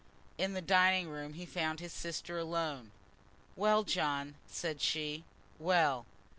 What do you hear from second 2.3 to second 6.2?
alone. "Well, John," said she; "well?